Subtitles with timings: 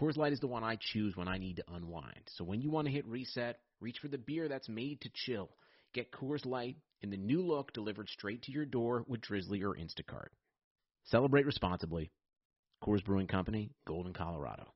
[0.00, 2.22] Coors Light is the one I choose when I need to unwind.
[2.36, 5.50] So when you want to hit reset, reach for the beer that's made to chill.
[5.92, 9.74] Get Coors Light in the new look delivered straight to your door with Drizly or
[9.74, 10.28] Instacart.
[11.04, 12.10] Celebrate responsibly.
[12.82, 14.72] Coors Brewing Company, Golden, Colorado.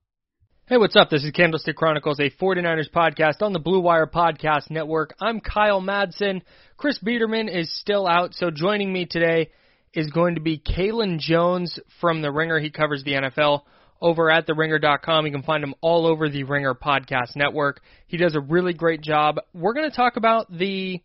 [0.66, 1.08] Hey, what's up?
[1.08, 5.14] This is Candlestick Chronicles, a 49ers podcast on the Blue Wire Podcast Network.
[5.22, 6.42] I'm Kyle Madsen.
[6.76, 9.50] Chris Biederman is still out, so joining me today
[9.94, 12.58] is going to be Kaelen Jones from The Ringer.
[12.60, 13.62] He covers the NFL
[14.04, 15.24] over at theringer.com.
[15.24, 17.80] You can find him all over the Ringer Podcast Network.
[18.06, 19.36] He does a really great job.
[19.54, 21.00] We're going to talk about the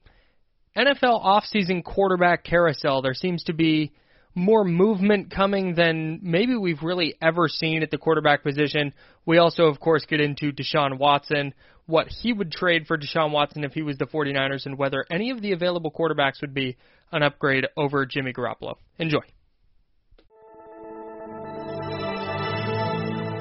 [0.75, 3.01] NFL offseason quarterback carousel.
[3.01, 3.93] There seems to be
[4.35, 8.93] more movement coming than maybe we've really ever seen at the quarterback position.
[9.25, 11.53] We also, of course, get into Deshaun Watson,
[11.85, 15.31] what he would trade for Deshaun Watson if he was the 49ers, and whether any
[15.31, 16.75] of the available quarterbacks would be
[17.13, 18.75] an upgrade over Jimmy Garoppolo.
[18.97, 19.21] Enjoy.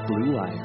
[0.09, 0.65] Blue Wire.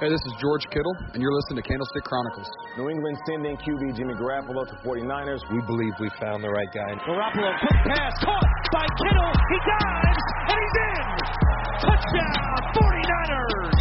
[0.00, 2.50] Hey, this is George Kittle, and you're listening to Candlestick Chronicles.
[2.76, 5.40] New England sending QB Jimmy Garoppolo to 49ers.
[5.48, 6.92] We believe we found the right guy.
[7.08, 9.32] Garoppolo, quick pass, caught by Kittle.
[9.48, 11.06] He dives, and he's in.
[11.88, 13.78] Touchdown, 49ers.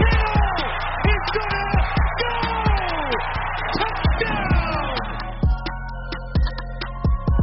[0.00, 0.64] Kittle
[1.12, 1.76] is gonna
[2.22, 2.38] go.
[3.82, 4.96] Touchdown.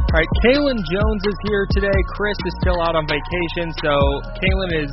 [0.08, 1.98] All right, Kaelen Jones is here today.
[2.16, 3.92] Chris is still out on vacation, so
[4.40, 4.90] Kaelen is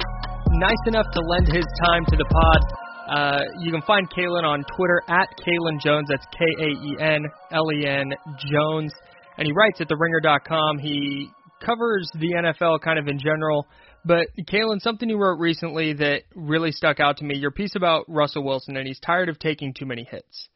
[0.62, 2.62] nice enough to lend his time to the pod.
[3.10, 6.08] Uh, you can find Kaelen on Twitter at Kaelen Jones.
[6.08, 8.12] That's K A E N L E N
[8.48, 8.94] Jones.
[9.38, 10.78] And he writes at TheRinger.com.
[10.78, 11.30] He
[11.66, 13.66] covers the NFL kind of in general.
[14.06, 17.36] But Kaelen, something you wrote recently that really stuck out to me.
[17.36, 20.50] Your piece about Russell Wilson, and he's tired of taking too many hits.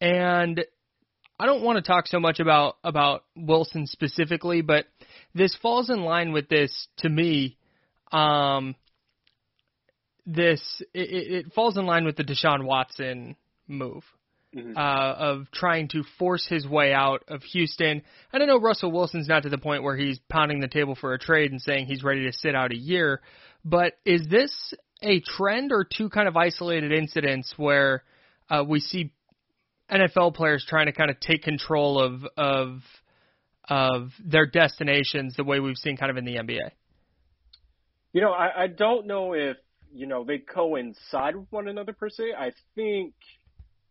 [0.00, 0.64] And
[1.40, 4.86] I don't want to talk so much about about Wilson specifically, but
[5.34, 7.56] this falls in line with this to me.
[8.12, 8.76] Um,
[10.26, 14.04] this it, it falls in line with the Deshaun Watson move
[14.54, 14.76] mm-hmm.
[14.76, 18.02] uh, of trying to force his way out of Houston.
[18.32, 21.14] And I know Russell Wilson's not to the point where he's pounding the table for
[21.14, 23.20] a trade and saying he's ready to sit out a year,
[23.64, 28.04] but is this a trend or two kind of isolated incidents where
[28.48, 29.12] uh, we see
[29.90, 32.80] NFL players trying to kind of take control of of
[33.68, 36.70] of their destinations the way we've seen kind of in the NBA?
[38.12, 39.56] You know, I, I don't know if
[39.94, 42.32] you know they coincide with one another per se.
[42.38, 43.14] I think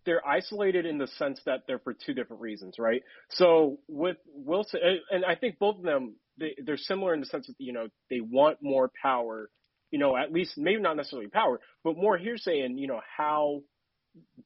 [0.06, 3.04] they're isolated in the sense that they're for two different reasons, right?
[3.30, 4.80] So with Wilson,
[5.12, 7.88] and I think both of them they, they're similar in the sense that you know
[8.10, 9.50] they want more power,
[9.92, 13.62] you know, at least maybe not necessarily power, but more hearsay and you know how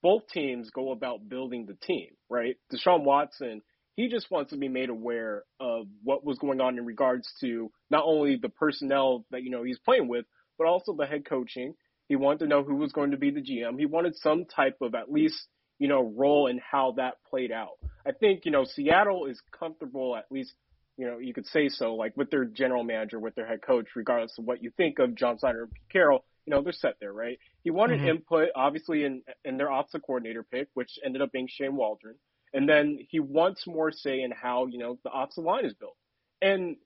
[0.02, 2.56] both teams go about building the team, right?
[2.72, 3.62] Deshaun Watson,
[3.96, 7.72] he just wants to be made aware of what was going on in regards to
[7.90, 10.26] not only the personnel that you know he's playing with,
[10.58, 11.76] but also the head coaching.
[12.08, 13.80] He wanted to know who was going to be the GM.
[13.80, 15.48] He wanted some type of at least,
[15.80, 17.78] you know, role in how that played out.
[18.06, 20.54] I think, you know, Seattle is comfortable at least,
[20.98, 23.88] you know, you could say so, like with their general manager, with their head coach,
[23.96, 26.96] regardless of what you think of John Schneider and Pete Carroll, you know, they're set
[27.00, 27.40] there, right?
[27.64, 28.10] He wanted mm-hmm.
[28.10, 32.16] input, obviously, in in their offensive coordinator pick, which ended up being Shane Waldron.
[32.54, 35.98] And then he wants more say in how, you know, the offensive line is built.
[36.42, 36.78] and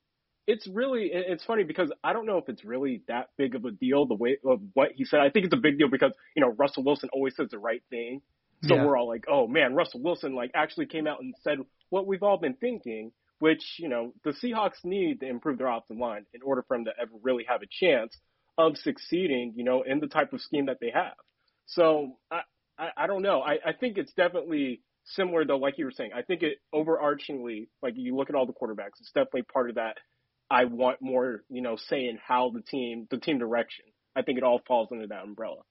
[0.50, 3.72] it's really it's funny because I don't know if it's really that big of a
[3.72, 5.19] deal the way of what he said.
[5.19, 7.84] I think it's a big deal because you know Russell Wilson always says the right
[7.92, 8.22] thing,
[8.63, 8.86] so Yeah.
[8.86, 11.60] we're all like, oh man, Russell Wilson like actually came out and said
[11.92, 15.98] what we've all been thinking, which you know the Seahawks need to improve their offensive
[15.98, 18.18] line in order for them to ever really have a chance
[18.57, 21.13] of succeeding, you know, in the type of scheme that they have.
[21.68, 22.42] So I
[22.80, 23.42] I, I don't know.
[23.42, 26.12] I, I think it's definitely similar though, like you were saying.
[26.16, 29.75] I think it overarchingly, like you look at all the quarterbacks, it's definitely part of
[29.75, 29.98] that.
[30.50, 33.86] I want more, you know, say in how the team, the team direction.
[34.16, 35.62] I think it all falls under that umbrella.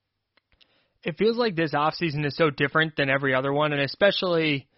[1.04, 4.68] it feels like this offseason is so different than every other one, and especially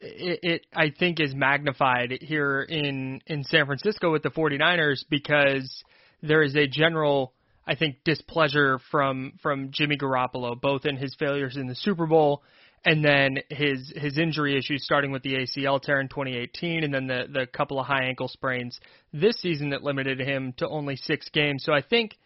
[0.00, 5.82] it, it I think is magnified here in in San Francisco with the 49ers because
[6.22, 7.32] there is a general
[7.66, 12.42] I think displeasure from from Jimmy Garoppolo both in his failures in the Super Bowl
[12.84, 17.06] and then his his injury issues starting with the ACL tear in 2018 and then
[17.06, 18.78] the the couple of high ankle sprains
[19.12, 21.64] this season that limited him to only 6 games.
[21.64, 22.18] So I think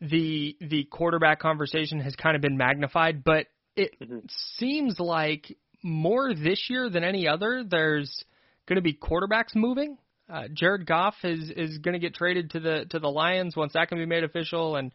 [0.00, 3.46] the the quarterback conversation has kind of been magnified, but
[3.76, 3.94] it
[4.56, 7.64] seems like more this year than any other.
[7.68, 8.24] There's
[8.66, 9.98] going to be quarterbacks moving.
[10.28, 13.72] Uh, Jared Goff is is going to get traded to the to the Lions once
[13.74, 14.92] that can be made official, and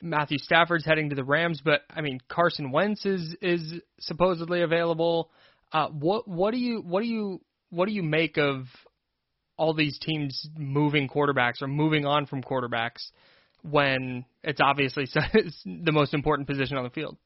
[0.00, 1.60] Matthew Stafford's heading to the Rams.
[1.64, 5.30] But I mean, Carson Wentz is is supposedly available.
[5.72, 7.40] Uh, what what do you what do you
[7.70, 8.64] what do you make of
[9.56, 13.10] all these teams moving quarterbacks or moving on from quarterbacks
[13.62, 15.06] when it's obviously
[15.64, 17.16] the most important position on the field?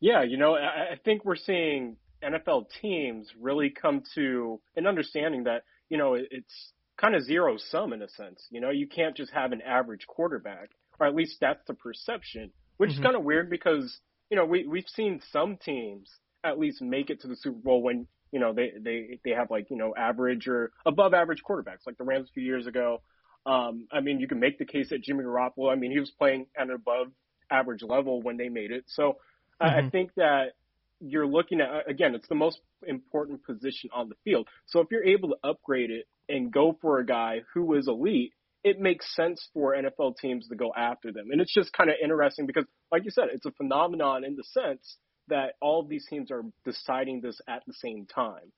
[0.00, 5.44] Yeah, you know, I, I think we're seeing NFL teams really come to an understanding
[5.44, 8.46] that, you know, it's kind of zero sum in a sense.
[8.50, 12.52] You know, you can't just have an average quarterback, or at least that's the perception,
[12.76, 12.94] which Mhm.
[12.94, 14.00] is kind of weird because,
[14.30, 16.10] you know, we, we've seen some teams
[16.44, 19.50] at least make it to the Super Bowl when, you know, they, they, they have
[19.50, 23.02] like, you know, average or above average quarterbacks, like the Rams a few years ago.
[23.44, 26.10] Um, I mean, you can make the case that Jimmy Garoppolo, I mean, he was
[26.10, 27.12] playing at an above
[27.50, 28.84] average level when they made it.
[28.88, 29.18] So
[29.60, 30.54] I I think that
[31.00, 34.48] you're looking at, again, it's the most important position on the field.
[34.66, 38.32] So if you're able to upgrade it and go for a guy who is elite,
[38.66, 41.28] it makes sense for NFL teams to go after them.
[41.30, 44.42] And it's just kind of interesting because, like you said, it's a phenomenon in the
[44.42, 44.96] sense
[45.28, 48.52] that all of these teams are deciding this at the same time.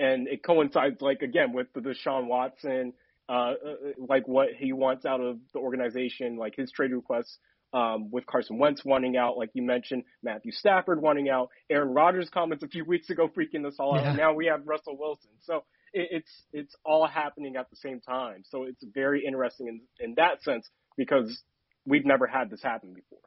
[0.00, 2.92] And it coincides, like, again, with the Deshaun Watson,
[3.28, 3.54] uh, uh,
[3.98, 7.38] like what he wants out of the organization, like his trade requests
[7.72, 12.30] um, with Carson Wentz wanting out, like you mentioned, Matthew Stafford wanting out, Aaron Rodgers'
[12.34, 14.02] comments a few weeks ago freaking us all out.
[14.02, 14.08] Yeah.
[14.08, 15.30] And now we have Russell Wilson.
[15.42, 18.42] So it's it's all happening at the same time.
[18.48, 21.42] So it's very interesting in in that sense because
[21.86, 23.18] we've never had this happen before.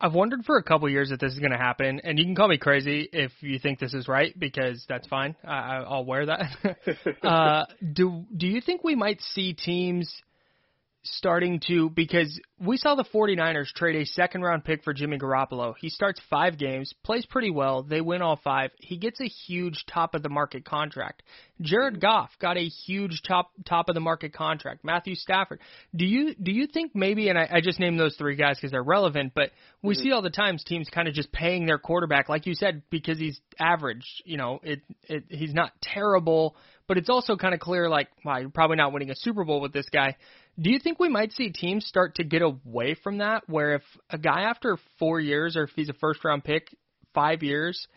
[0.00, 2.34] I've wondered for a couple years if this is going to happen, and you can
[2.34, 5.36] call me crazy if you think this is right because that's fine.
[5.44, 6.76] I- I'll wear that.
[7.22, 10.12] uh, do Do you think we might see teams
[11.04, 15.74] starting to because we saw the 49ers trade a second round pick for Jimmy Garoppolo.
[15.80, 18.70] He starts 5 games, plays pretty well, they win all 5.
[18.78, 21.22] He gets a huge top of the market contract.
[21.60, 24.84] Jared Goff got a huge top top of the market contract.
[24.84, 25.60] Matthew Stafford.
[25.94, 28.72] Do you do you think maybe and I, I just named those three guys because
[28.72, 29.50] they're relevant, but
[29.82, 32.82] we see all the times teams kind of just paying their quarterback like you said
[32.90, 36.56] because he's average, you know, it it he's not terrible,
[36.92, 39.62] but it's also kind of clear like wow, you're probably not winning a Super Bowl
[39.62, 40.14] with this guy.
[40.60, 43.82] Do you think we might see teams start to get away from that where if
[44.10, 46.68] a guy after 4 years or if he's a first round pick,
[47.14, 47.88] 5 years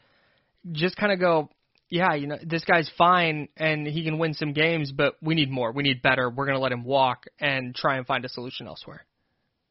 [0.72, 1.50] just kind of go,
[1.90, 5.52] yeah, you know, this guy's fine and he can win some games, but we need
[5.52, 5.74] more.
[5.74, 6.30] We need better.
[6.30, 9.06] We're going to let him walk and try and find a solution elsewhere.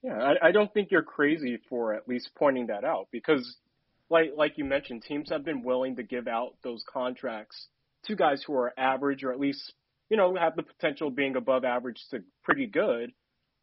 [0.03, 3.57] Yeah, I, I don't think you're crazy for at least pointing that out because,
[4.11, 7.69] like like you mentioned, teams have been willing to give out those contracts
[8.07, 9.73] to guys who are average or at least
[10.11, 13.13] you know have the potential of being above average to pretty good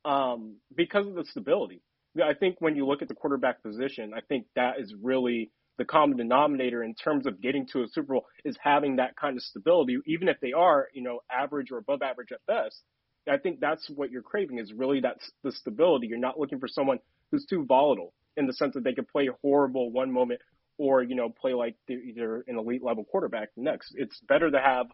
[0.05, 1.81] um, because of the stability.
[2.21, 5.85] I think when you look at the quarterback position, I think that is really the
[5.85, 9.43] common denominator in terms of getting to a Super Bowl is having that kind of
[9.43, 12.81] stability, even if they are you know average or above average at best.
[13.29, 16.07] I think that's what you're craving is really that's the stability.
[16.07, 16.99] You're not looking for someone
[17.31, 20.41] who's too volatile in the sense that they could play horrible one moment
[20.81, 23.93] or, you know, play like they're either an elite level quarterback next.
[23.95, 24.87] It's better to have,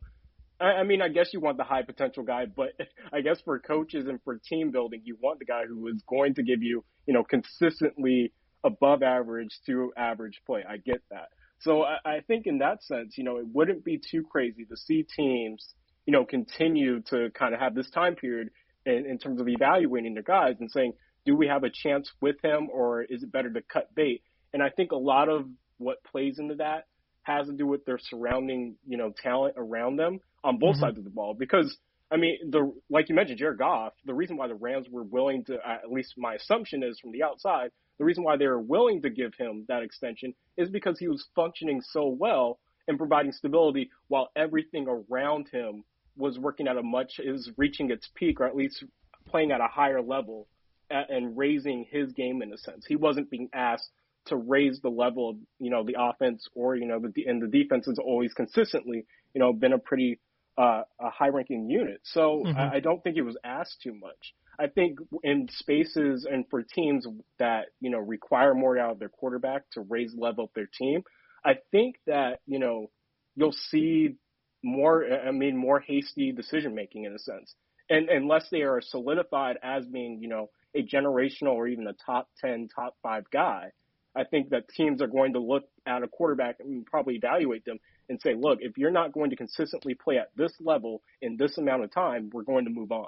[0.60, 2.74] I, I mean, I guess you want the high potential guy, but
[3.14, 6.36] I guess for coaches and for team building, you want the guy who is going
[6.36, 10.64] to give you, you know, consistently above average to average play.
[10.68, 11.30] I get that.
[11.60, 14.78] So I, I think in that sense, you know, it wouldn't be too crazy to
[14.78, 15.74] see teams
[16.08, 18.50] you know, continue to kind of have this time period
[18.86, 20.94] in, in terms of evaluating their guys and saying,
[21.26, 24.24] do we have a chance with him or is it better to cut bait?
[24.54, 25.46] And I think a lot of
[25.78, 26.86] what plays into that
[27.24, 30.80] has to do with their surrounding, you know, talent around them on both Mhm.
[30.80, 31.34] sides of the ball.
[31.34, 31.78] Because
[32.10, 33.94] I mean, the like you mentioned, Jared Goff.
[34.06, 37.22] The reason why the Rams were willing to, at least my assumption is from the
[37.24, 41.10] outside, the reason why they were willing to give him that extension is because he
[41.10, 45.84] was functioning so well and providing stability while everything around him
[46.16, 48.86] was working at a much is reaching its peak or at least
[49.26, 50.48] playing at a higher level
[50.90, 52.86] and raising his game in a sense.
[52.86, 53.92] He wasn't being asked
[54.28, 57.48] to raise the level of you know the offense or you know the and the
[57.48, 60.20] defense has always consistently you know been a pretty
[60.58, 62.02] uh, a high ranking unit.
[62.04, 62.58] So mm-hmm.
[62.58, 64.34] I, I don't think it was asked too much.
[64.60, 67.06] I think in spaces and for teams
[67.38, 70.68] that you know require more out of their quarterback to raise the level of their
[70.78, 71.04] team,
[71.46, 72.90] I think that you know
[73.36, 74.16] you'll see
[74.64, 75.06] more.
[75.06, 77.54] I mean, more hasty decision making in a sense,
[77.90, 82.28] and unless they are solidified as being you know a generational or even a top
[82.42, 83.72] ten, top five guy,
[84.18, 87.78] I think that teams are going to look at a quarterback and probably evaluate them
[88.10, 91.58] and say, look, if you're not going to consistently play at this level in this
[91.58, 93.08] amount of time, we're going to move on.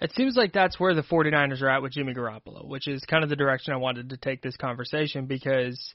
[0.00, 3.24] It seems like that's where the 49ers are at with Jimmy Garoppolo, which is kind
[3.24, 5.94] of the direction I wanted to take this conversation because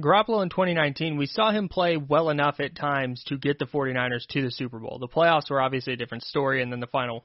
[0.00, 4.26] Garoppolo in 2019, we saw him play well enough at times to get the 49ers
[4.30, 4.98] to the Super Bowl.
[4.98, 7.24] The playoffs were obviously a different story, and then the final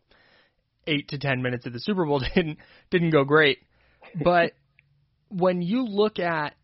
[0.85, 2.59] eight to ten minutes of the Super Bowl didn't
[2.91, 3.59] didn't go great.
[4.23, 4.53] But
[5.29, 6.55] when you look at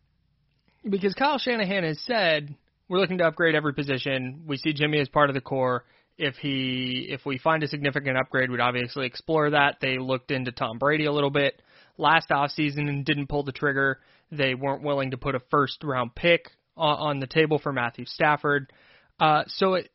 [0.88, 2.54] because Kyle Shanahan has said
[2.88, 4.44] we're looking to upgrade every position.
[4.46, 5.84] We see Jimmy as part of the core.
[6.18, 9.78] If he if we find a significant upgrade, we'd obviously explore that.
[9.80, 11.60] They looked into Tom Brady a little bit
[11.98, 14.00] last offseason and didn't pull the trigger.
[14.30, 18.72] They weren't willing to put a first round pick on, the table for Matthew Stafford.
[19.18, 19.90] Uh, so it,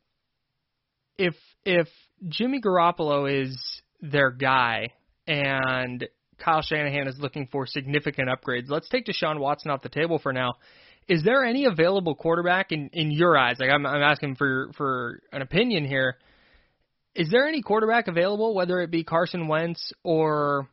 [1.18, 1.36] if
[1.66, 1.88] if
[2.28, 4.94] Jimmy Garoppolo is their guy
[5.28, 6.08] and
[6.44, 10.34] Kyle Shanahan is looking for significant upgrades, let's take Deshaun Watson off the table for
[10.34, 10.56] now
[11.08, 13.58] is there any available quarterback in in your eyes?
[13.60, 16.18] Like I'm I'm asking for for an opinion here.
[17.16, 20.70] Is there any quarterback available, whether it be Carson Wentz or,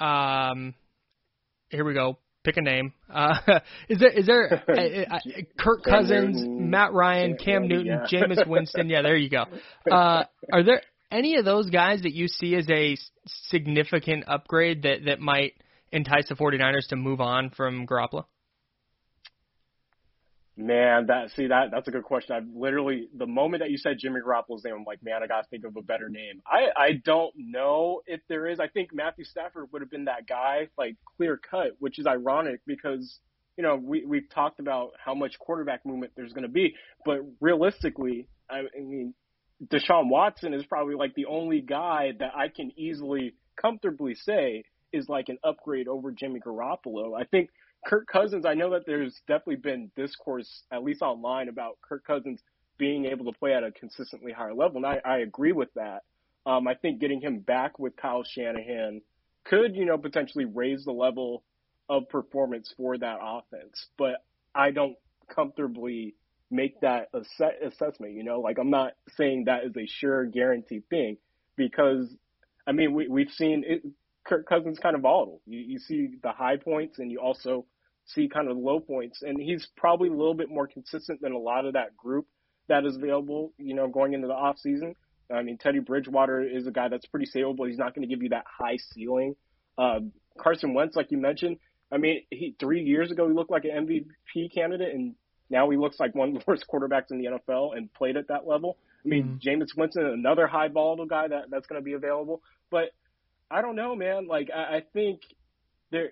[0.00, 0.74] um,
[1.68, 2.92] here we go, pick a name.
[3.08, 3.36] Uh,
[3.88, 5.18] is there is there uh, uh,
[5.56, 8.88] Kirk Cousins, Matt Ryan, Cam Newton, Jameis Winston?
[8.88, 9.44] Yeah, there you go.
[9.88, 12.96] Uh, are there any of those guys that you see as a
[13.26, 15.54] significant upgrade that that might
[15.92, 18.24] entice the 49ers to move on from Garoppolo?
[20.60, 22.34] Man, that see that that's a good question.
[22.34, 25.46] I literally the moment that you said Jimmy Garoppolo's name, I'm like, man, I gotta
[25.48, 26.42] think of a better name.
[26.44, 28.58] I I don't know if there is.
[28.58, 32.60] I think Matthew Stafford would have been that guy, like clear cut, which is ironic
[32.66, 33.20] because
[33.56, 36.74] you know we we've talked about how much quarterback movement there's going to be,
[37.04, 39.14] but realistically, I, I mean,
[39.66, 45.08] Deshaun Watson is probably like the only guy that I can easily comfortably say is
[45.08, 47.18] like an upgrade over Jimmy Garoppolo.
[47.18, 47.50] I think
[47.84, 52.40] Kirk Cousins, I know that there's definitely been discourse, at least online, about Kirk Cousins
[52.78, 56.04] being able to play at a consistently higher level, and I, I agree with that.
[56.46, 59.02] Um, I think getting him back with Kyle Shanahan
[59.44, 61.42] could, you know, potentially raise the level
[61.88, 63.86] of performance for that offense.
[63.96, 64.24] But
[64.54, 64.96] I don't
[65.34, 66.14] comfortably
[66.50, 68.14] make that ass- assessment.
[68.14, 71.18] You know, like I'm not saying that is a sure guaranteed thing
[71.56, 72.14] because,
[72.66, 73.82] I mean, we we've seen it.
[74.26, 75.40] Kirk Cousins kind of volatile.
[75.46, 77.64] You, you see the high points and you also
[78.04, 79.22] see kind of low points.
[79.22, 82.26] And he's probably a little bit more consistent than a lot of that group
[82.68, 84.94] that is available, you know, going into the off season.
[85.34, 88.14] I mean, Teddy Bridgewater is a guy that's pretty stable, but he's not going to
[88.14, 89.34] give you that high ceiling.
[89.76, 90.00] Uh,
[90.38, 91.58] Carson Wentz, like you mentioned,
[91.92, 95.14] I mean, he three years ago he looked like an MVP candidate, and
[95.50, 98.28] now he looks like one of the worst quarterbacks in the NFL and played at
[98.28, 98.76] that level.
[99.04, 99.48] I mean, mm-hmm.
[99.48, 102.90] Jameis Winston, another high volatile guy that that's going to be available, but
[103.50, 104.26] I don't know, man.
[104.26, 105.20] Like I, I think
[105.90, 106.10] there.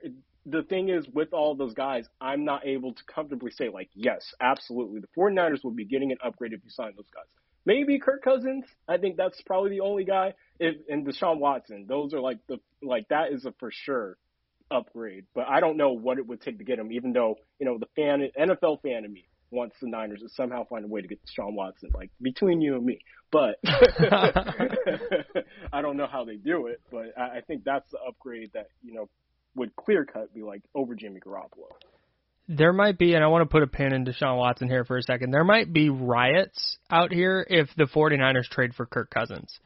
[0.48, 4.32] The thing is, with all those guys, I'm not able to comfortably say, like, yes,
[4.40, 5.00] absolutely.
[5.00, 7.24] The 49ers will be getting an upgrade if you sign those guys.
[7.64, 8.64] Maybe Kirk Cousins.
[8.86, 10.34] I think that's probably the only guy.
[10.60, 11.86] If, and Deshaun Watson.
[11.88, 14.16] Those are like the like that is a for sure
[14.70, 15.24] upgrade.
[15.34, 16.92] But I don't know what it would take to get him.
[16.92, 20.64] Even though you know the fan NFL fan in me wants the Niners to somehow
[20.64, 22.98] find a way to get Sean Watson, like between you and me.
[23.30, 23.58] But
[25.72, 28.68] I don't know how they do it, but I, I think that's the upgrade that,
[28.82, 29.08] you know,
[29.54, 31.70] would clear cut be like over Jimmy Garoppolo.
[32.48, 34.96] There might be, and I want to put a pin in Deshaun Watson here for
[34.96, 35.32] a second.
[35.32, 39.58] There might be riots out here if the 49ers trade for Kirk Cousins.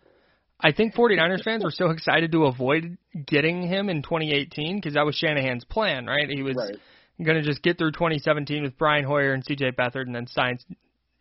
[0.63, 5.07] I think 49ers fans were so excited to avoid getting him in 2018 because that
[5.07, 6.29] was Shanahan's plan, right?
[6.29, 6.77] He was right
[7.25, 10.59] going to just get through 2017 with Brian Hoyer and CJ Beathard and then sign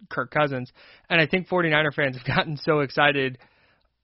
[0.09, 0.71] Kirk Cousins.
[1.09, 3.37] And I think 49er fans have gotten so excited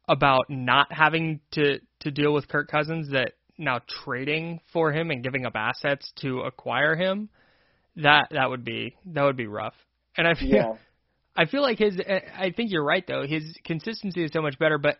[0.08, 5.24] about not having to to deal with Kirk Cousins that now trading for him and
[5.24, 7.30] giving up assets to acquire him
[7.96, 9.74] that that would be that would be rough.
[10.16, 10.74] And I feel yeah.
[11.38, 12.00] I feel like his.
[12.00, 13.26] I think you're right though.
[13.28, 15.00] His consistency is so much better, but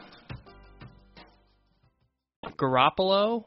[2.45, 3.45] Garoppolo.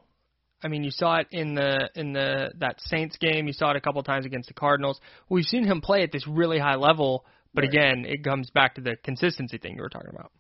[0.63, 3.47] I mean, you saw it in the in the that Saints game.
[3.47, 5.01] You saw it a couple times against the Cardinals.
[5.29, 7.71] We've seen him play at this really high level, but right.
[7.71, 10.33] again, it comes back to the consistency thing you were talking about.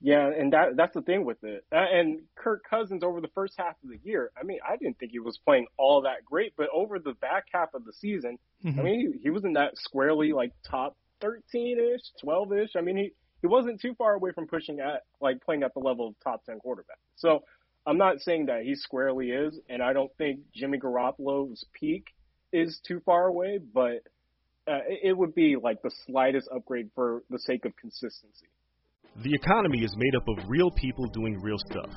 [0.00, 1.64] Yeah, and that that's the thing with it.
[1.72, 4.98] Uh, and Kirk Cousins over the first half of the year, I mean, I didn't
[4.98, 8.38] think he was playing all that great, but over the back half of the season,
[8.64, 8.78] mm-hmm.
[8.78, 12.76] I mean, he, he was in that squarely like top 13ish, 12ish.
[12.76, 13.12] I mean, he
[13.44, 16.42] he wasn't too far away from pushing at like playing at the level of top
[16.46, 16.96] 10 quarterback.
[17.16, 17.40] So
[17.86, 22.06] I'm not saying that he squarely is, and I don't think Jimmy Garoppolo's peak
[22.54, 24.00] is too far away, but
[24.66, 28.46] uh, it would be like the slightest upgrade for the sake of consistency.
[29.22, 31.92] The economy is made up of real people doing real stuff,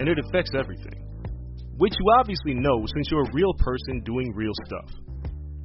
[0.00, 1.04] and it affects everything.
[1.76, 4.90] Which you obviously know since you're a real person doing real stuff.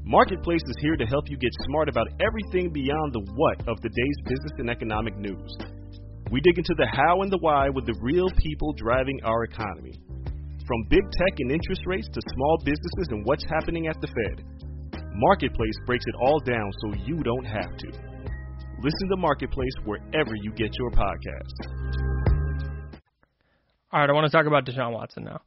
[0.05, 4.19] Marketplace is here to help you get smart about everything beyond the what of today's
[4.25, 5.57] business and economic news
[6.33, 9.93] we dig into the how and the why with the real people driving our economy.
[10.65, 14.43] From big tech and interest rates to small businesses and what's happening at the Fed,
[15.13, 17.87] Marketplace breaks it all down so you don't have to.
[18.81, 22.23] Listen to Marketplace wherever you get your podcasts.
[23.91, 25.41] All right, I want to talk about Deshaun Watson now.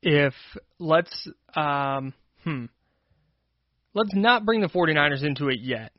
[0.00, 0.32] If
[0.78, 2.14] let's um
[2.44, 2.64] hmm
[3.94, 5.92] let's not bring the 49ers into it yet.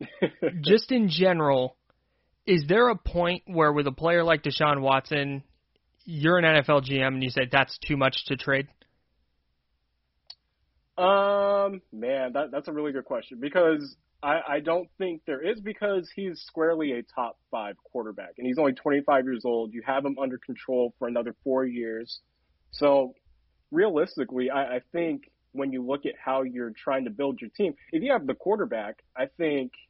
[0.60, 1.76] Just in general,
[2.46, 5.42] is there a point where with a player like Deshaun Watson,
[6.04, 8.68] you're an NFL GM and you say that's too much to trade?
[10.98, 15.60] Um, man, that that's a really good question because I, I don't think there is
[15.60, 19.74] because he's squarely a top five quarterback and he's only 25 years old.
[19.74, 22.20] You have him under control for another four years.
[22.70, 23.14] So
[23.70, 27.74] realistically, I, I think when you look at how you're trying to build your team,
[27.92, 29.72] if you have the quarterback, I think–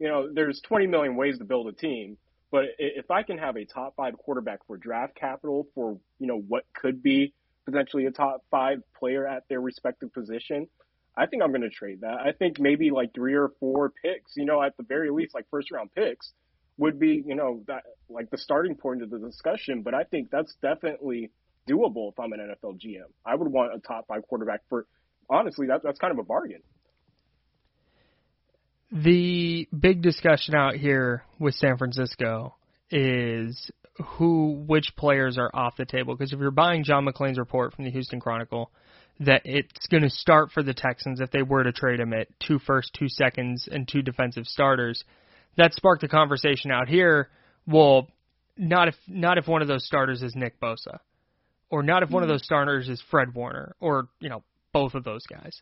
[0.00, 2.16] you know, there's 20 million ways to build a team,
[2.50, 6.38] but if I can have a top five quarterback for draft capital for, you know,
[6.38, 7.34] what could be
[7.66, 10.68] potentially a top five player at their respective position,
[11.14, 12.18] I think I'm going to trade that.
[12.18, 15.44] I think maybe like three or four picks, you know, at the very least, like
[15.50, 16.32] first round picks
[16.78, 19.82] would be, you know, that like the starting point of the discussion.
[19.82, 21.30] But I think that's definitely
[21.68, 23.10] doable if I'm an NFL GM.
[23.26, 24.86] I would want a top five quarterback for,
[25.30, 26.62] honestly, that, that's kind of a bargain.
[28.92, 32.56] The big discussion out here with San Francisco
[32.90, 33.70] is
[34.16, 36.14] who, which players are off the table.
[36.16, 38.70] Because if you're buying John McClain's report from the Houston Chronicle,
[39.20, 42.28] that it's going to start for the Texans if they were to trade him at
[42.40, 45.04] two first, two seconds, and two defensive starters.
[45.56, 47.28] That sparked a conversation out here.
[47.66, 48.08] Well,
[48.56, 50.98] not if not if one of those starters is Nick Bosa,
[51.70, 52.34] or not if one of hmm.
[52.34, 55.60] those starters is Fred Warner, or you know both of those guys.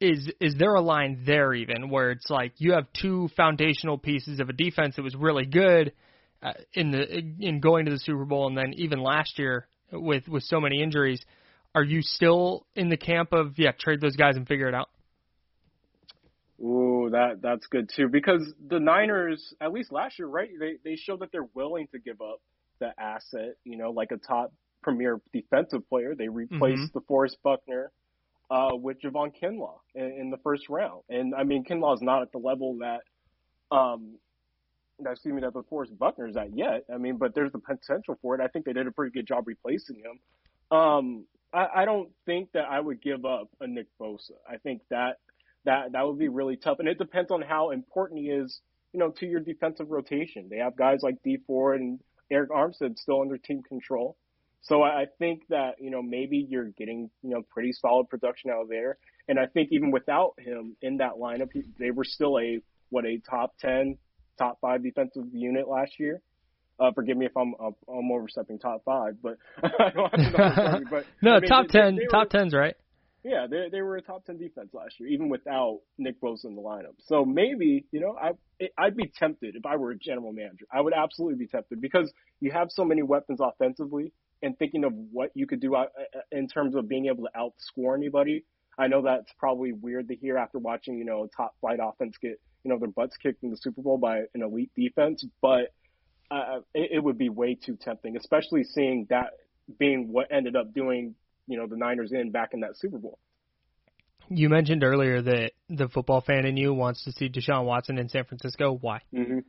[0.00, 4.40] Is is there a line there even where it's like you have two foundational pieces
[4.40, 5.92] of a defense that was really good
[6.42, 10.26] uh, in the in going to the Super Bowl and then even last year with
[10.26, 11.20] with so many injuries
[11.74, 14.88] are you still in the camp of yeah trade those guys and figure it out?
[16.62, 20.96] Ooh, that that's good too because the Niners at least last year right they they
[20.96, 22.40] showed that they're willing to give up
[22.78, 24.52] the asset you know like a top
[24.82, 26.14] premier defensive player.
[26.14, 26.98] They replaced mm-hmm.
[26.98, 27.92] DeForest Buckner
[28.50, 31.02] uh, with Javon Kinlaw in, in the first round.
[31.08, 33.00] And I mean, Kinlaw is not at the level that,
[33.74, 34.16] um,
[34.98, 36.84] that excuse me, that DeForest Buckner's at yet.
[36.92, 38.40] I mean, but there's the potential for it.
[38.40, 40.76] I think they did a pretty good job replacing him.
[40.76, 44.32] Um, I, I don't think that I would give up a Nick Bosa.
[44.48, 45.18] I think that
[45.64, 48.60] that that would be really tough, and it depends on how important he is,
[48.92, 50.48] you know, to your defensive rotation.
[50.48, 52.00] They have guys like Dee Ford and
[52.32, 54.16] Arik Armstead still under team control.
[54.62, 58.62] So I think that, you know, maybe you're getting, you know, pretty solid production out
[58.62, 58.98] of there.
[59.28, 63.18] And I think even without him in that lineup, they were still a, what, a
[63.30, 63.96] top 10,
[64.38, 66.20] top five defensive unit last year.
[66.80, 70.80] Uh, forgive me if I'm I'm overstepping top five, but I don't have to know.
[70.90, 72.74] But no, I mean, top they, ten, they were, top ten's right.
[73.22, 76.56] Yeah, they they were a top ten defense last year, even without Nick Bosa in
[76.56, 76.94] the lineup.
[77.04, 78.30] So maybe you know I
[78.78, 80.64] I'd be tempted if I were a general manager.
[80.72, 84.92] I would absolutely be tempted because you have so many weapons offensively, and thinking of
[84.94, 88.44] what you could do uh, uh, in terms of being able to outscore anybody.
[88.78, 92.40] I know that's probably weird to hear after watching you know top flight offense get
[92.64, 95.72] you know their butts kicked in the Super Bowl by an elite defense, but
[96.30, 99.32] uh, it, it would be way too tempting, especially seeing that
[99.78, 101.14] being what ended up doing
[101.46, 103.18] you know the Niners in back in that Super Bowl.
[104.28, 108.08] You mentioned earlier that the football fan in you wants to see Deshaun Watson in
[108.08, 108.78] San Francisco.
[108.80, 109.00] Why?
[109.12, 109.40] Mm-hmm.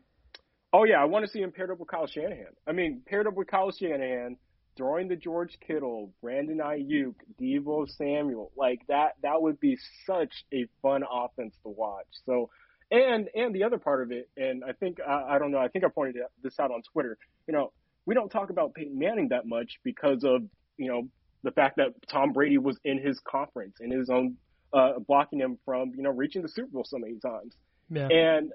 [0.74, 2.54] Oh yeah, I want to see him paired up with Kyle Shanahan.
[2.66, 4.38] I mean, paired up with Kyle Shanahan,
[4.78, 9.16] throwing the George Kittle, Brandon Aiyuk, Deebo Samuel, like that.
[9.24, 12.08] That would be such a fun offense to watch.
[12.26, 12.50] So,
[12.90, 15.68] and and the other part of it, and I think I, I don't know, I
[15.68, 17.18] think I pointed this out on Twitter.
[17.48, 17.72] You know,
[18.06, 20.44] we don't talk about Peyton Manning that much because of
[20.78, 21.08] you know
[21.44, 24.38] the fact that Tom Brady was in his conference, in his own,
[24.74, 27.56] uh, blocking him from, you know, reaching the Super Bowl so many times.
[27.90, 28.08] Yeah.
[28.08, 28.52] And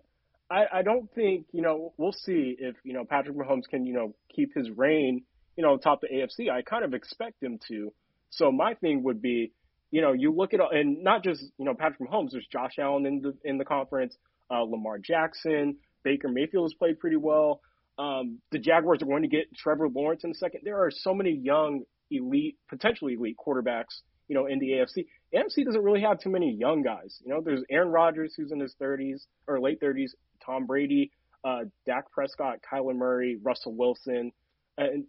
[0.50, 3.92] I, I don't think, you know, we'll see if, you know, Patrick Mahomes can, you
[3.92, 5.22] know, keep his reign,
[5.56, 6.50] you know, top the AFC.
[6.50, 7.92] I kind of expect him to.
[8.30, 9.52] So my thing would be,
[9.90, 13.06] you know, you look at, and not just, you know, Patrick Mahomes, there's Josh Allen
[13.06, 14.16] in the, in the conference,
[14.50, 17.60] uh, Lamar Jackson, Baker Mayfield has played pretty well.
[17.98, 20.60] Um, the Jaguars are going to get Trevor Lawrence in a second.
[20.64, 25.06] There are so many young elite, potentially elite quarterbacks, you know, in the AFC.
[25.34, 27.18] AFC doesn't really have too many young guys.
[27.24, 30.10] You know, there's Aaron Rodgers who's in his 30s or late 30s,
[30.44, 31.10] Tom Brady,
[31.44, 34.32] uh, Dak Prescott, Kyler Murray, Russell Wilson,
[34.78, 35.04] and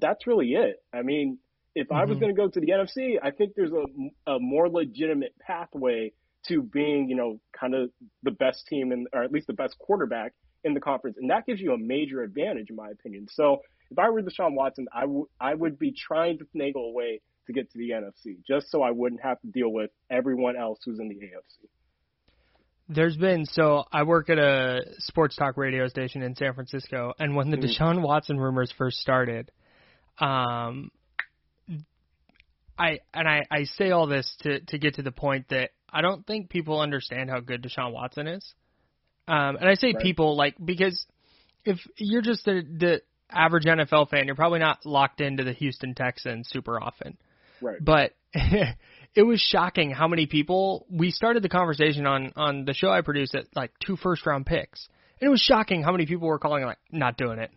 [0.00, 0.76] that's really it.
[0.92, 1.38] I mean,
[1.74, 1.96] if mm-hmm.
[1.96, 2.20] I was mm-hmm.
[2.20, 6.12] going to go to the NFC, I think there's a, a more legitimate pathway
[6.48, 7.90] to being, you know, kind of
[8.22, 10.32] the best team and or at least the best quarterback
[10.64, 13.26] in the conference, and that gives you a major advantage, in my opinion.
[13.30, 16.92] So if I were Deshaun Watson, I, w- I would be trying to finagle a
[16.92, 20.56] way to get to the NFC just so I wouldn't have to deal with everyone
[20.56, 21.68] else who's in the AFC.
[22.88, 27.34] There's been so I work at a sports talk radio station in San Francisco, and
[27.36, 27.82] when the mm-hmm.
[27.82, 29.50] Deshaun Watson rumors first started,
[30.18, 30.90] um,
[32.78, 36.00] I and I, I say all this to to get to the point that I
[36.00, 38.54] don't think people understand how good Deshaun Watson is.
[39.28, 40.02] Um, and I say right.
[40.02, 41.06] people like because
[41.64, 45.94] if you're just the, the average NFL fan, you're probably not locked into the Houston
[45.94, 47.16] Texans super often.
[47.60, 47.78] Right.
[47.80, 48.12] But
[49.14, 53.02] it was shocking how many people we started the conversation on on the show I
[53.02, 54.88] produced at like two first round picks.
[55.20, 57.50] And it was shocking how many people were calling like not doing it.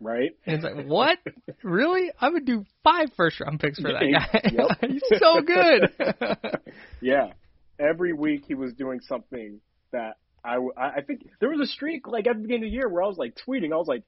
[0.00, 0.36] Right.
[0.44, 1.18] And it's like, what?
[1.62, 2.10] really?
[2.20, 4.86] I would do five first round picks for that guy.
[4.88, 6.60] He's so good.
[7.00, 7.32] yeah.
[7.78, 9.60] Every week he was doing something
[9.92, 12.88] that I, I think there was a streak like at the beginning of the year
[12.88, 13.72] where I was like tweeting.
[13.72, 14.02] I was like,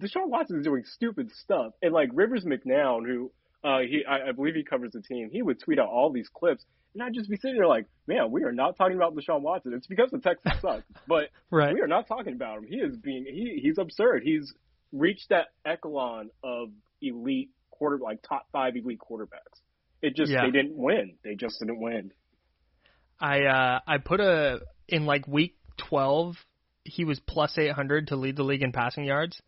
[0.00, 3.30] Deshaun Watson is doing stupid stuff, and like Rivers McCown, who
[3.64, 6.28] uh, he I, I believe he covers the team, he would tweet out all these
[6.32, 9.40] clips, and I'd just be sitting there like, man, we are not talking about Deshaun
[9.40, 9.72] Watson.
[9.74, 11.72] It's because the Texans suck, but right.
[11.72, 12.64] we are not talking about him.
[12.64, 14.22] He is being he he's absurd.
[14.24, 14.52] He's
[14.92, 16.68] reached that echelon of
[17.00, 19.60] elite quarter like top five elite quarterbacks.
[20.02, 20.44] It just yeah.
[20.44, 21.14] they didn't win.
[21.24, 22.12] They just didn't win.
[23.20, 26.36] I uh I put a in like week twelve
[26.84, 29.40] he was plus eight hundred to lead the league in passing yards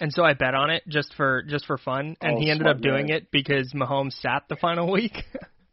[0.00, 2.66] and so I bet on it just for just for fun, and oh, he ended
[2.66, 3.16] up doing man.
[3.16, 5.24] it because Mahomes sat the final week.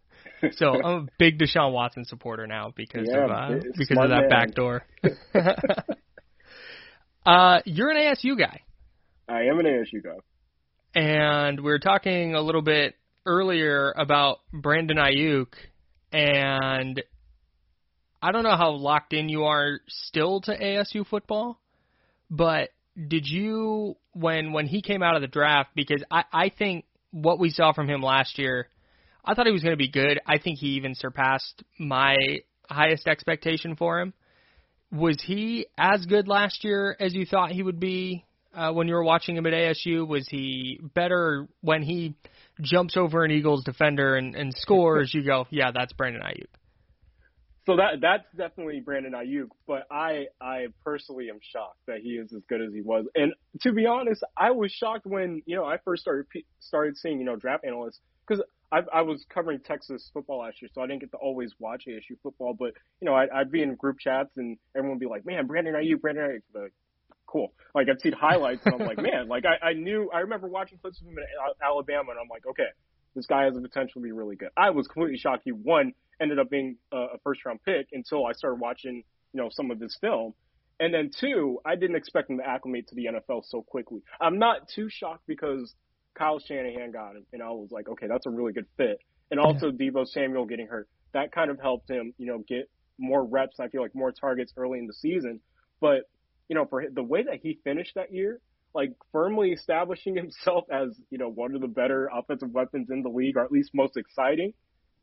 [0.52, 4.22] so I'm a big Deshaun Watson supporter now because yeah, of uh, because of that
[4.22, 4.30] man.
[4.30, 4.84] back door.
[7.26, 8.62] uh, you're an ASU guy.
[9.28, 10.18] I am an ASU guy.
[10.94, 15.48] And we were talking a little bit earlier about Brandon Aiyuk,
[16.14, 17.02] and
[18.22, 21.60] I don't know how locked in you are still to ASU football,
[22.30, 26.86] but did you when when he came out of the draft because I I think
[27.12, 28.68] what we saw from him last year,
[29.24, 30.20] I thought he was going to be good.
[30.26, 32.16] I think he even surpassed my
[32.70, 34.14] highest expectation for him.
[34.92, 38.94] Was he as good last year as you thought he would be uh, when you
[38.94, 40.08] were watching him at ASU?
[40.08, 42.16] Was he better when he
[42.62, 45.14] jumps over an Eagles defender and, and scores?
[45.14, 46.48] you go, yeah, that's Brandon Aiyuk.
[47.66, 52.32] So that that's definitely Brandon Aiyuk, but I I personally am shocked that he is
[52.32, 53.06] as good as he was.
[53.16, 56.28] And to be honest, I was shocked when you know I first started
[56.60, 60.70] started seeing you know draft analysts because I I was covering Texas football last year,
[60.76, 62.54] so I didn't get to always watch ASU football.
[62.54, 65.48] But you know I, I'd be in group chats and everyone would be like, "Man,
[65.48, 66.70] Brandon Aiyuk, Brandon Aiyuk." The
[67.26, 67.52] cool.
[67.74, 70.78] Like I'd seen highlights and I'm like, man, like I, I knew I remember watching
[70.78, 71.26] clips of him in
[71.64, 72.70] Alabama and I'm like, okay,
[73.16, 74.50] this guy has the potential to be really good.
[74.56, 78.34] I was completely shocked he won, ended up being a, first round pick until I
[78.34, 80.34] started watching, you know, some of his film.
[80.80, 84.02] And then two, I didn't expect him to acclimate to the NFL so quickly.
[84.20, 85.74] I'm not too shocked because
[86.18, 89.00] Kyle Shanahan got him, and I was like, okay, that's a really good fit.
[89.32, 89.90] And also yeah.
[89.90, 93.60] Deebo Samuel getting hurt, that kind of helped him, you know, get more reps.
[93.60, 95.40] I feel like more targets early in the season.
[95.82, 96.04] But
[96.48, 98.40] you know, for the way that he finished that year,
[98.74, 103.10] like firmly establishing himself as you know one of the better offensive weapons in the
[103.10, 104.54] league, or at least most exciting.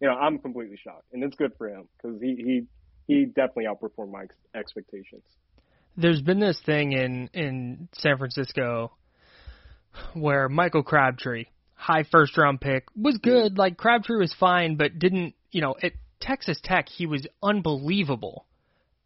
[0.03, 2.67] You know, I'm completely shocked, and it's good for him because he he
[3.07, 5.23] he definitely outperformed my ex- expectations.
[5.97, 8.91] There's been this thing in in San Francisco
[10.15, 13.57] where Michael Crabtree, high first round pick, was good.
[13.57, 18.45] Like Crabtree was fine, but didn't you know at Texas Tech he was unbelievable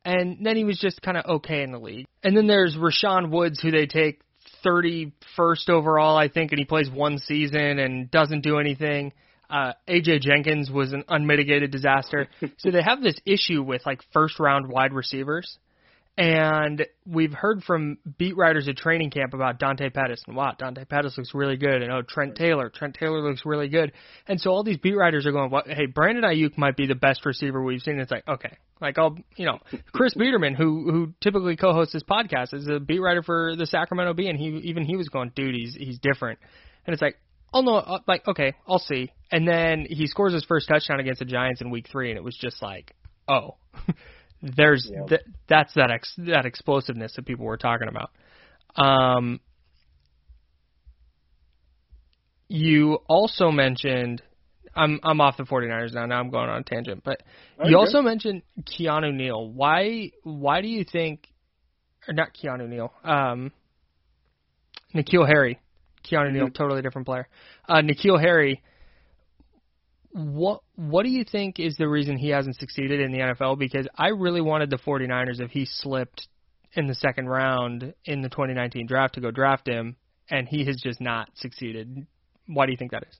[0.06, 2.06] and then he was just kind of okay in the league.
[2.22, 4.20] And then there's Rashaun Woods, who they take
[4.64, 9.12] 31st overall, I think, and he plays one season and doesn't do anything.
[9.48, 12.28] Uh, AJ Jenkins was an unmitigated disaster.
[12.58, 15.58] so they have this issue with like first round wide receivers.
[16.18, 20.22] And we've heard from beat writers at training camp about Dante Pettis.
[20.26, 23.68] And wow, Dante Pettis looks really good, and oh Trent Taylor, Trent Taylor looks really
[23.68, 23.92] good,
[24.26, 26.94] and so all these beat writers are going, well, hey, Brandon Aiyuk might be the
[26.94, 28.00] best receiver we've seen.
[28.00, 29.58] It's like okay, like I'll you know
[29.92, 34.14] Chris Biederman, who who typically co-hosts this podcast, is a beat writer for the Sacramento
[34.14, 36.38] Bee, and he even he was going, dude, he's he's different,
[36.86, 37.18] and it's like.
[37.56, 39.10] I'll know, uh, like, okay, I'll see.
[39.32, 42.22] And then he scores his first touchdown against the Giants in week three, and it
[42.22, 42.94] was just like,
[43.26, 43.56] oh,
[44.42, 45.08] there's yep.
[45.08, 48.10] th- that's that ex- that explosiveness that people were talking about.
[48.76, 49.40] Um,
[52.48, 54.20] you also mentioned
[54.74, 56.04] I'm I'm off the 49ers now.
[56.04, 57.22] Now I'm going on a tangent, but
[57.58, 57.70] okay.
[57.70, 59.50] you also mentioned Keanu Neal.
[59.50, 61.26] Why why do you think
[62.06, 62.92] or not Keanu Neal?
[63.02, 63.50] Um,
[64.94, 65.58] N'Keal Harry.
[66.10, 66.32] Keanu.
[66.32, 67.28] Neal, totally different player.
[67.68, 68.62] Uh, N'Keal Harry
[70.16, 73.58] what what do you think is the reason he hasn't succeeded in the NFL?
[73.58, 76.28] Because I really wanted the 49ers if he slipped
[76.72, 79.96] in the second round in the 2019 draft to go draft him,
[80.30, 82.06] and he has just not succeeded.
[82.46, 83.18] Why do you think that is?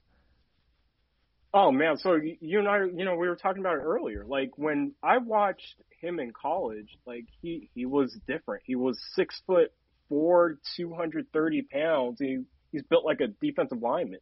[1.53, 4.25] Oh man, so you and I, you know, we were talking about it earlier.
[4.25, 8.63] Like when I watched him in college, like he he was different.
[8.65, 9.71] He was six foot
[10.09, 12.17] four, 230 pounds.
[12.19, 12.39] He
[12.77, 14.19] he's built like a defensive lineman.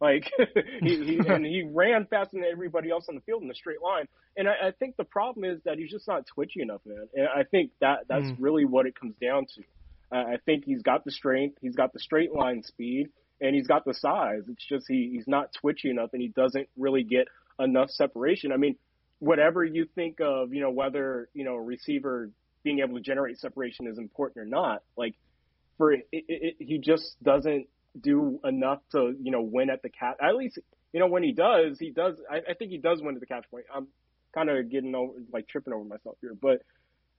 [0.00, 0.30] Like
[0.82, 3.82] he, he and he ran faster than everybody else on the field in a straight
[3.82, 4.06] line.
[4.36, 7.08] And I, I think the problem is that he's just not twitchy enough, man.
[7.14, 8.36] And I think that that's mm.
[8.38, 9.62] really what it comes down to.
[10.12, 13.08] Uh, I think he's got the strength, he's got the straight line speed,
[13.40, 14.42] and he's got the size.
[14.48, 18.52] It's just he he's not twitchy enough, and he doesn't really get enough separation.
[18.52, 18.76] I mean,
[19.18, 22.30] whatever you think of, you know, whether you know a receiver
[22.62, 25.14] being able to generate separation is important or not, like
[25.78, 27.68] for it, it, it, he just doesn't
[28.00, 30.16] do enough to you know win at the cat.
[30.22, 30.58] At least
[30.92, 32.16] you know when he does, he does.
[32.30, 33.64] I, I think he does win at the catch point.
[33.74, 33.88] I'm
[34.34, 36.62] kind of getting over like tripping over myself here, but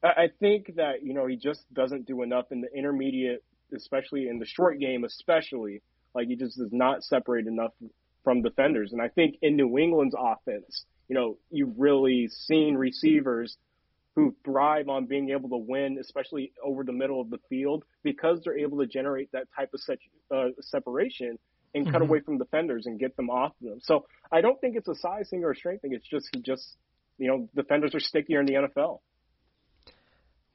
[0.04, 3.44] I, I think that you know he just doesn't do enough in the intermediate,
[3.76, 5.82] especially in the short game, especially
[6.14, 7.72] like he just does not separate enough
[8.24, 8.92] from defenders.
[8.92, 13.58] And I think in New England's offense, you know, you've really seen receivers
[14.16, 18.42] who thrive on being able to win, especially over the middle of the field, because
[18.44, 19.82] they're able to generate that type of
[20.36, 21.38] uh, separation
[21.74, 21.92] and mm-hmm.
[21.92, 23.80] cut away from defenders and get them off them.
[23.82, 25.94] So I don't think it's a size thing or a strength thing.
[25.94, 26.78] It's just he just
[27.18, 29.00] you know defenders are stickier in the NFL.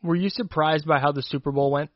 [0.03, 1.91] Were you surprised by how the Super Bowl went?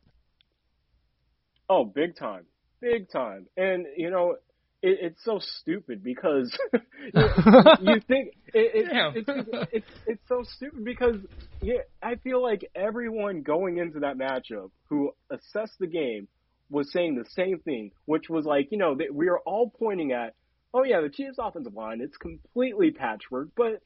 [1.70, 2.44] Oh, big time,
[2.80, 3.46] big time.
[3.56, 4.36] And you know,
[4.84, 6.80] it, it's so stupid because you,
[7.80, 11.16] you think it, it, it's, it's it's so stupid because
[11.62, 16.28] yeah, I feel like everyone going into that matchup who assessed the game
[16.70, 20.34] was saying the same thing, which was like you know we are all pointing at,
[20.74, 23.80] oh yeah, the Chiefs' offensive line it's completely patchwork, but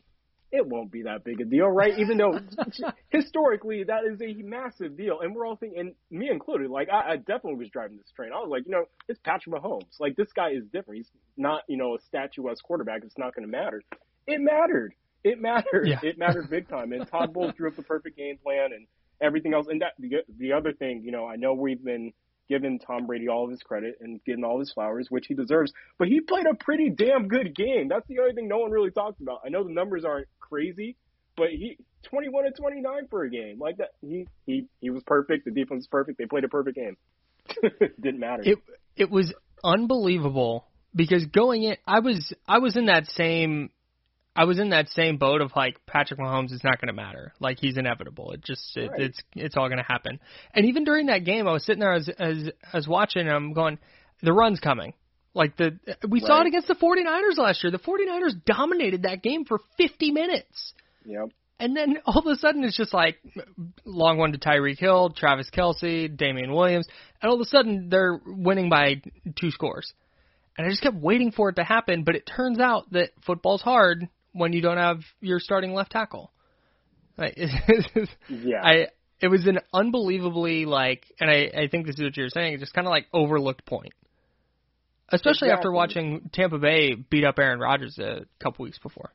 [0.51, 1.99] it won't be that big a deal, right?
[1.99, 2.39] Even though
[3.11, 7.13] historically that is a massive deal, and we're all thinking, and me included, like I,
[7.13, 8.31] I definitely was driving this train.
[8.33, 10.01] I was like, you know, it's Patrick Mahomes.
[10.01, 10.99] Like this guy is different.
[10.99, 13.03] He's not, you know, a statuesque quarterback.
[13.05, 13.83] It's not going to matter.
[14.27, 14.95] It mattered.
[15.25, 15.89] It mattered.
[15.89, 16.01] Yeah.
[16.03, 16.93] It mattered big time.
[16.93, 18.87] And Todd Bowles drew up the perfect game plan and
[19.21, 19.67] everything else.
[19.69, 22.13] And that the, the other thing, you know, I know we've been
[22.49, 25.73] giving Tom Brady all of his credit and given all his flowers, which he deserves.
[25.99, 27.89] But he played a pretty damn good game.
[27.89, 29.41] That's the only thing no one really talks about.
[29.45, 30.97] I know the numbers aren't crazy,
[31.37, 33.91] but he 21 and 29 for a game like that.
[34.01, 35.45] He he he was perfect.
[35.45, 36.19] The defense was perfect.
[36.19, 36.97] They played a perfect game.
[38.01, 38.43] Didn't matter.
[38.45, 38.59] It
[38.97, 39.33] it was
[39.65, 43.71] unbelievable because going in, I was I was in that same
[44.39, 47.33] I was in that same boat of like Patrick Mahomes is not going to matter.
[47.41, 48.31] Like he's inevitable.
[48.31, 49.01] It just it, Right.
[49.01, 50.21] it's it's all going to happen.
[50.55, 53.23] And even during that game, I was sitting there as as as watching.
[53.23, 53.79] And I'm going,
[54.23, 54.95] the run's coming.
[55.35, 57.71] Like the we saw it against the 49ers last year.
[57.71, 60.75] The 49ers dominated that game for 50 minutes.
[61.05, 61.31] Yep.
[61.61, 63.19] And then all of a sudden it's just like
[63.85, 66.87] long one to Tyreek Hill, Travis Kelce, Damien Williams,
[67.21, 69.03] and all of a sudden they're winning by
[69.37, 69.93] two scores.
[70.57, 73.63] And I just kept waiting for it to happen, but it turns out that football's
[73.63, 76.33] hard when you don't have your starting left tackle.
[77.17, 77.37] Like,
[78.29, 78.63] Yeah.
[78.63, 78.87] I
[79.21, 82.73] it was an unbelievably like, and I I think this is what you're saying, just
[82.73, 83.93] kind of like overlooked point,
[85.11, 89.13] especially after watching Tampa Bay beat up Aaron Rodgers a couple weeks before.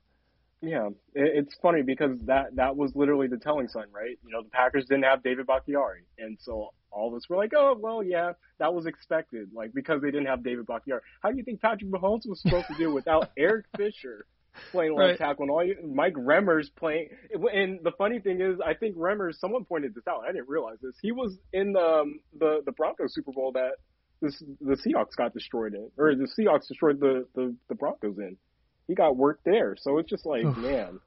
[0.61, 4.17] Yeah, it's funny because that that was literally the telling sign, right?
[4.25, 7.51] You know, the Packers didn't have David Bakhtiari, and so all of us were like,
[7.53, 11.01] "Oh, well, yeah, that was expected." Like because they didn't have David Bakhtiari.
[11.21, 14.25] How do you think Patrick Mahomes was supposed to do without Eric Fisher
[14.71, 15.17] playing left Right.
[15.17, 17.09] tackle and all you, Mike Remmers playing?
[17.53, 19.33] And the funny thing is, I think Remmers.
[19.39, 20.21] Someone pointed this out.
[20.23, 20.95] I didn't realize this.
[21.01, 23.71] He was in the um, the the Broncos Super Bowl that
[24.23, 28.37] this, the Seahawks got destroyed in, or the Seahawks destroyed the the, the Broncos in
[28.87, 29.75] he got work there.
[29.79, 30.99] So it's just like, man,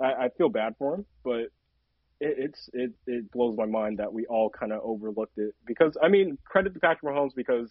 [0.00, 1.40] I, I feel bad for him, but
[2.20, 5.96] it, it's it it blows my mind that we all kind of overlooked it because
[6.02, 7.70] I mean, credit to Patrick Mahomes because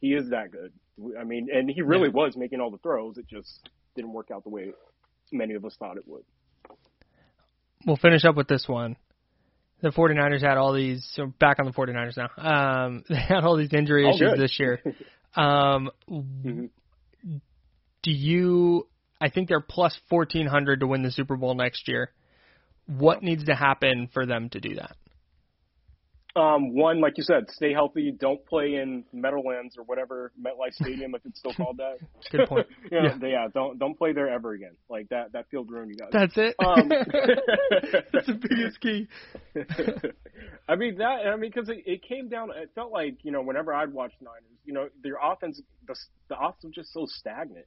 [0.00, 0.72] he is that good.
[1.18, 2.14] I mean, and he really Yeah.
[2.14, 3.18] was making all the throws.
[3.18, 4.70] It just didn't work out the way
[5.32, 6.22] many of us thought it would.
[7.86, 8.96] we'll finish up with this one.
[9.82, 12.28] The 49ers had all these, so back on the 49ers now.
[12.36, 14.38] Um, they had all these injury Oh, issues good.
[14.38, 14.80] this year.
[15.36, 16.70] Um, Mhm.
[18.02, 18.88] do you,
[19.20, 22.10] I think they're plus 1400 to win the Super Bowl next year.
[22.86, 24.96] What needs to happen for them to do that?
[26.36, 28.12] Um, one, like you said, stay healthy.
[28.16, 31.98] Don't play in Meadowlands or whatever MetLife Stadium if it's still called that.
[32.30, 32.66] Good point.
[32.92, 33.26] yeah, Yeah.
[33.28, 33.46] yeah.
[33.52, 34.76] Don't don't play there ever again.
[34.88, 36.10] Like that that field ruined you guys.
[36.12, 36.54] That's it.
[36.64, 36.88] Um,
[38.12, 39.08] That's the biggest key.
[40.68, 41.26] I mean that.
[41.26, 42.50] I mean because it, it came down.
[42.54, 45.96] It felt like you know whenever I'd watch Niners, you know their offense, the
[46.28, 47.66] the offense was just so stagnant.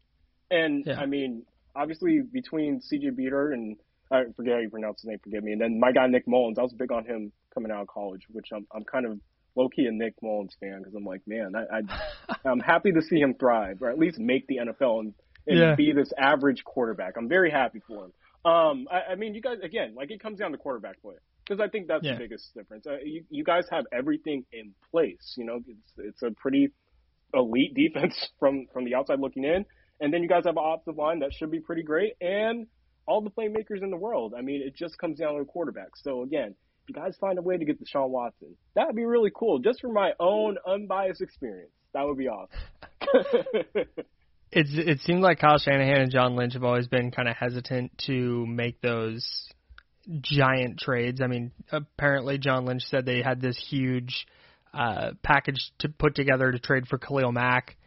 [0.49, 0.99] And Yeah.
[0.99, 1.43] I mean,
[1.75, 3.77] obviously between CJ Beathard and
[4.11, 5.53] I forget how you pronounce his name, forgive me.
[5.53, 8.21] And then my guy Nick Mullens, I was big on him coming out of college,
[8.31, 9.19] which I'm I'm kind of
[9.55, 13.01] low key a Nick Mullens fan because I'm like, man, I, I I'm happy to
[13.01, 15.13] see him thrive or at least make the NFL and,
[15.47, 15.75] and Yeah.
[15.75, 17.13] be this average quarterback.
[17.17, 18.13] I'm very happy for him.
[18.51, 21.15] Um, I, I mean, you guys again, like it comes down to quarterback play
[21.47, 22.13] because I think that's Yeah.
[22.13, 22.85] the biggest difference.
[22.87, 25.33] Uh, you, you guys have everything in place.
[25.37, 26.69] You know, it's it's a pretty
[27.33, 29.65] elite defense from from the outside looking in,
[30.01, 32.67] and then you guys have an offensive line that should be pretty great and
[33.05, 34.33] all the playmakers in the world.
[34.37, 35.89] I mean, it just comes down to the quarterback.
[35.97, 36.55] So again,
[36.91, 39.59] guys find a way to get Deshaun Watson, that would be really cool.
[39.59, 42.57] Just for my own unbiased experience, that would be awesome.
[44.51, 47.91] it's it seemed like Kyle Shanahan and John Lynch have always been kind of hesitant
[48.07, 49.25] to make those
[50.21, 51.21] giant trades.
[51.21, 54.27] I mean, apparently John Lynch said they had this huge
[54.73, 57.77] uh, package to put together to trade for Khalil Mack,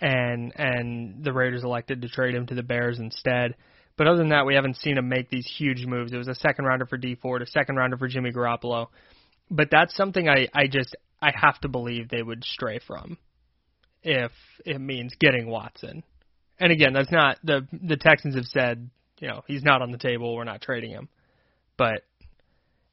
[0.00, 3.56] and and the Raiders elected to trade him to the Bears instead.
[3.96, 6.12] But other than that, we haven't seen him make these huge moves.
[6.12, 8.88] It was a second rounder for Dee Ford, a second rounder for Jimmy Garoppolo.
[9.50, 13.18] But that's something I I just I have to believe they would stray from
[14.02, 14.32] if
[14.64, 16.02] it means getting Watson.
[16.58, 19.98] And again, that's not the the Texans have said, you know, he's not on the
[19.98, 21.08] table, we're not trading him.
[21.76, 22.02] But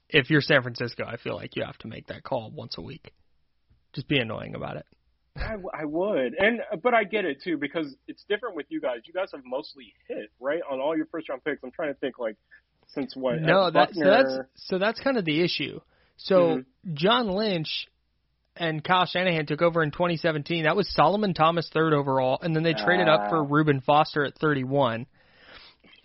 [0.09, 2.81] if you're San Francisco, I feel like you have to make that call once a
[2.81, 3.13] week.
[3.93, 4.85] Just be annoying about it.
[5.37, 8.81] I, w- I would, and but I get it too because it's different with you
[8.81, 8.97] guys.
[9.05, 11.63] You guys have mostly hit right on all your first round picks.
[11.63, 12.35] I'm trying to think like
[12.87, 13.41] since what?
[13.41, 15.79] No, uh, that's so that's so that's kind of the issue.
[16.17, 16.65] So Mhm.
[16.93, 17.87] John Lynch
[18.57, 20.65] and Kyle Shanahan took over in 2017.
[20.65, 23.47] That was Solomon Thomas third overall, and then they traded up for Ah.
[23.49, 25.05] Reuben Foster at 31.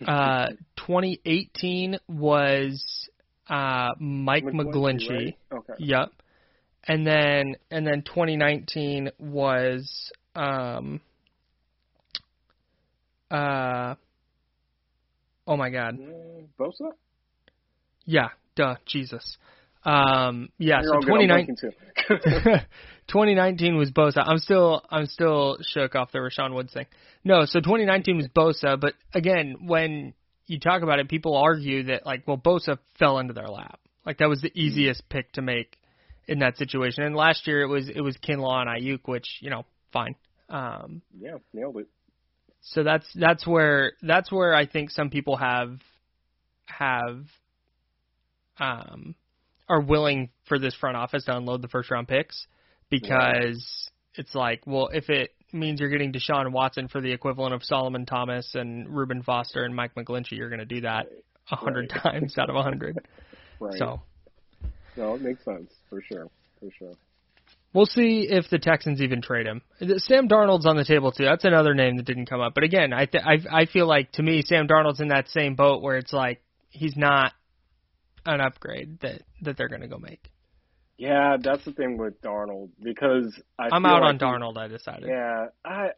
[0.07, 3.09] Uh, 2018 was
[3.49, 5.09] uh, Mike McGlinchey.
[5.09, 5.37] right?
[5.51, 5.73] Okay.
[5.79, 6.09] Yep.
[6.87, 11.01] And then and then 2019 was um
[13.29, 13.95] uh
[15.45, 15.97] oh my god.
[15.99, 16.91] Mm, Bosa.
[18.05, 19.37] Yeah, duh, Jesus.
[19.83, 21.31] Um yeah, You're so all good.
[21.31, 22.61] I'm 2019
[23.07, 24.23] 2019 was Bosa.
[24.25, 26.85] I'm still I'm still shook off the Rashaun Woods thing.
[27.23, 30.13] No, so 2019 was Bosa, but again, when
[30.45, 33.79] you talk about it, people argue that like, well, Bosa fell into their lap.
[34.05, 35.77] Like that was the easiest pick to make
[36.27, 37.03] in that situation.
[37.03, 39.63] And last year it was it was Kinlaw and Aiyuk, which you know,
[39.93, 40.15] fine.
[40.49, 41.87] Um, yeah, nailed it.
[42.61, 45.79] so that's that's where that's where I think some people have
[46.65, 47.25] have
[48.59, 49.15] um
[49.69, 52.47] are willing for this front office to unload the first round picks
[52.89, 57.63] because it's like, well, if it means you're getting Deshaun Watson for the equivalent of
[57.63, 61.07] Solomon Thomas and Reuben Foster and Mike McGlinchey, you're going to do that
[61.51, 62.01] a hundred Right.
[62.13, 62.97] times out of a hundred.
[63.59, 63.77] Right.
[63.79, 64.01] So
[64.97, 66.27] no, it makes sense for sure,
[66.59, 66.93] for sure.
[67.73, 69.61] we'll see if the Texans even trade him.
[69.97, 71.25] Sam Darnold's on the table too.
[71.25, 72.53] That's another name that didn't come up.
[72.55, 75.55] But again, I th- I I feel like to me Sam Darnold's in that same
[75.55, 77.33] boat where it's like he's not
[78.25, 80.29] an upgrade that that they're going to go make.
[80.97, 84.57] Yeah, that's the thing with Darnold because I I'm feel out like on Darnold.
[84.57, 85.07] I decided.
[85.07, 85.89] Yeah, I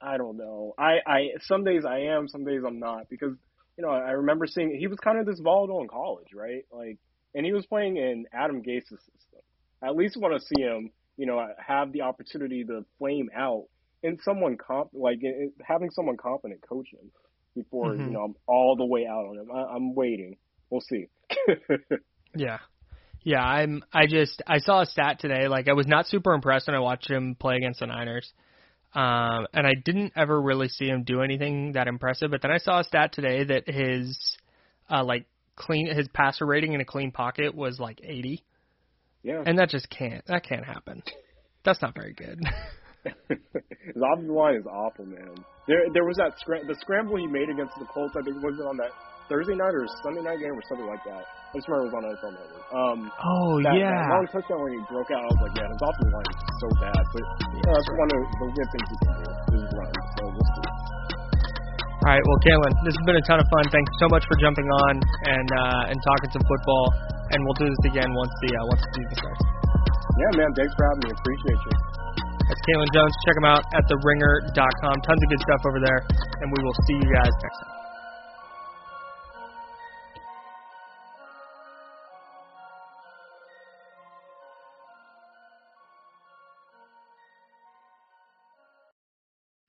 [0.00, 0.74] I don't know.
[0.78, 3.32] I I some days I am, some days I'm not because
[3.78, 6.66] you know I remember seeing he was kind of this volatile in college, right?
[6.70, 6.98] Like,
[7.36, 9.40] and he was playing in Adam Gase's system.
[9.82, 13.66] I at least want to see him, you know, have the opportunity to flame out
[14.02, 17.10] in someone comp like in, having someone competent coach him
[17.54, 18.06] before Mhm.
[18.06, 19.50] you know I'm all the way out on him.
[19.50, 20.36] I, I'm waiting.
[20.70, 21.06] We'll see.
[22.34, 22.58] Yeah.
[23.22, 26.68] Yeah, I'm I just I saw a stat today, like I was not super impressed
[26.68, 28.30] when I watched him play against the Niners.
[28.94, 32.58] Um and I didn't ever really see him do anything that impressive, but then I
[32.58, 34.36] saw a stat today that his
[34.90, 35.26] uh like
[35.56, 38.44] clean his passer rating in a clean pocket was like 80.
[39.22, 39.42] yeah.
[39.44, 41.02] And that just can't that can't happen.
[41.64, 42.38] That's not very good.
[43.06, 45.34] His offensive line is awful, man.
[45.66, 48.14] There, there was that scram- the scramble he made against the Colts.
[48.18, 48.90] I think it was it on that
[49.30, 51.22] Thursday night or Sunday night game or something like that.
[51.22, 52.66] I just remember it was on NFL Network.
[52.74, 53.94] Um, Oh that, yeah.
[53.94, 56.38] that long touchdown when he broke out, I was like, yeah, his offensive line is
[56.62, 57.02] so bad.
[57.14, 59.90] But you know, that's one of the good things he can do is run.
[60.18, 60.75] So we'll see.
[62.06, 63.66] All right, well, Kaelen, this has been a ton of fun.
[63.74, 64.94] Thanks so much for jumping on
[65.26, 66.86] and uh, and talking some football.
[67.34, 69.42] And we'll do this again once the uh, once the season starts.
[70.14, 70.50] Yeah, man.
[70.54, 71.10] Thanks for having me.
[71.18, 71.74] Appreciate you.
[72.46, 73.10] That's Kaelen Jones.
[73.26, 74.94] Check him out at theringer.com.
[75.02, 76.00] Tons of good stuff over there.
[76.46, 77.75] And we will see you guys next time.